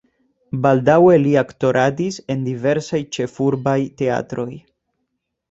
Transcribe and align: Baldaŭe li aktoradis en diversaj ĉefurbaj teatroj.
Baldaŭe 0.61 1.17
li 1.25 1.33
aktoradis 1.41 2.17
en 2.37 2.41
diversaj 2.49 3.03
ĉefurbaj 3.19 3.77
teatroj. 4.03 4.49